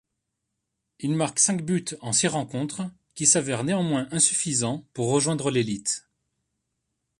[0.99, 6.07] Il marque cinq buts en six rencontres, qui s'avèrent néanmoins insuffisants pour rejoindre l'élite.